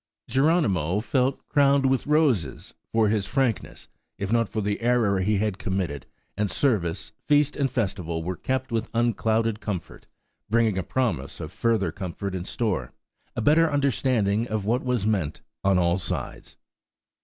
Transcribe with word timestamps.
Geronimo 0.27 0.99
felt 0.99 1.47
crowned 1.47 1.85
with 1.85 2.07
roses, 2.07 2.73
for 2.91 3.09
his 3.09 3.27
frankness, 3.27 3.87
if 4.17 4.31
not 4.31 4.49
for 4.49 4.59
the 4.59 4.81
error 4.81 5.19
he 5.19 5.37
had 5.37 5.59
committed; 5.59 6.07
and 6.35 6.49
service, 6.49 7.11
feast, 7.27 7.55
and 7.55 7.69
festival 7.69 8.23
were 8.23 8.35
kept 8.35 8.71
with 8.71 8.89
unclouded 8.95 9.59
comfort, 9.59 10.07
bringing 10.49 10.75
a 10.79 10.81
promise 10.81 11.39
of 11.39 11.51
further 11.51 11.91
comfort 11.91 12.33
in 12.33 12.45
store–a 12.45 13.41
better 13.41 13.69
understanding 13.71 14.47
of 14.47 14.65
what 14.65 14.83
was 14.83 15.05
meant 15.05 15.41
on 15.63 15.77
all 15.77 15.99
sides. 15.99 16.57